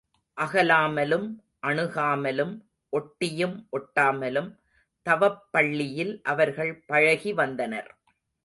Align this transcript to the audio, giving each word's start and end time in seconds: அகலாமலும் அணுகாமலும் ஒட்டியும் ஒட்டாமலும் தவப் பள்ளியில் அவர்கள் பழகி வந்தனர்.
அகலாமலும் 0.37 1.27
அணுகாமலும் 1.67 2.55
ஒட்டியும் 2.93 3.55
ஒட்டாமலும் 3.71 4.49
தவப் 5.05 5.41
பள்ளியில் 5.51 6.13
அவர்கள் 6.23 6.73
பழகி 6.87 7.33
வந்தனர். 7.33 7.91